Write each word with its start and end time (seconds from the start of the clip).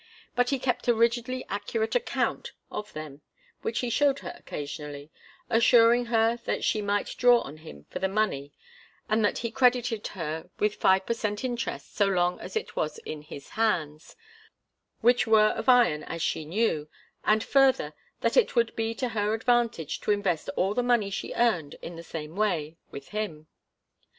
But 0.35 0.49
he 0.49 0.57
kept 0.57 0.87
a 0.87 0.95
rigidly 0.95 1.45
accurate 1.47 1.93
account 1.93 2.53
of 2.71 2.91
them, 2.93 3.21
which 3.61 3.81
he 3.81 3.91
showed 3.91 4.17
her 4.25 4.33
occasionally, 4.35 5.11
assuring 5.47 6.05
her 6.05 6.37
that 6.45 6.63
she 6.63 6.81
'might 6.81 7.15
draw 7.19 7.41
on 7.41 7.57
him' 7.57 7.85
for 7.91 7.99
the 7.99 8.07
money, 8.07 8.51
and 9.07 9.23
that 9.23 9.37
he 9.37 9.51
credited 9.51 10.07
her 10.17 10.49
with 10.57 10.73
five 10.73 11.05
per 11.05 11.13
cent 11.13 11.43
interest 11.43 11.95
so 11.95 12.07
long 12.07 12.39
as 12.39 12.55
it 12.55 12.75
was 12.75 12.97
'in 12.97 13.21
his 13.21 13.49
hands' 13.49 14.15
which 15.01 15.27
were 15.27 15.49
of 15.49 15.69
iron, 15.69 16.01
as 16.05 16.23
she 16.23 16.45
knew 16.45 16.89
and 17.23 17.43
further, 17.43 17.93
that 18.21 18.35
it 18.35 18.55
would 18.55 18.75
be 18.75 18.95
to 18.95 19.09
her 19.09 19.35
advantage 19.35 20.01
to 20.01 20.09
invest 20.09 20.49
all 20.55 20.73
the 20.73 20.81
money 20.81 21.11
she 21.11 21.31
earned 21.35 21.75
in 21.83 21.95
the 21.95 22.01
same 22.01 22.35
way, 22.35 22.75
with 22.89 23.09
him. 23.09 23.45